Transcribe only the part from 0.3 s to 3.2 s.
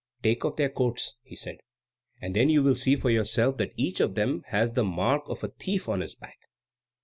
off their coats," he said, "and then you will see for